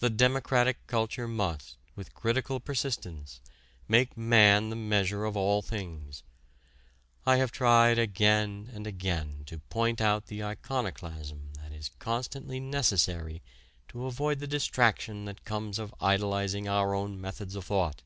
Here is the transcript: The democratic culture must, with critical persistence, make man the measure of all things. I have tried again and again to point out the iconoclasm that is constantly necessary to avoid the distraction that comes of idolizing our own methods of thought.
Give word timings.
The 0.00 0.10
democratic 0.10 0.84
culture 0.88 1.28
must, 1.28 1.76
with 1.94 2.14
critical 2.14 2.58
persistence, 2.58 3.40
make 3.86 4.16
man 4.16 4.70
the 4.70 4.74
measure 4.74 5.24
of 5.24 5.36
all 5.36 5.62
things. 5.62 6.24
I 7.24 7.36
have 7.36 7.52
tried 7.52 7.96
again 7.96 8.68
and 8.74 8.88
again 8.88 9.44
to 9.46 9.60
point 9.60 10.00
out 10.00 10.26
the 10.26 10.42
iconoclasm 10.42 11.52
that 11.58 11.70
is 11.70 11.92
constantly 12.00 12.58
necessary 12.58 13.40
to 13.86 14.06
avoid 14.06 14.40
the 14.40 14.48
distraction 14.48 15.26
that 15.26 15.44
comes 15.44 15.78
of 15.78 15.94
idolizing 16.00 16.66
our 16.66 16.92
own 16.92 17.20
methods 17.20 17.54
of 17.54 17.64
thought. 17.64 18.02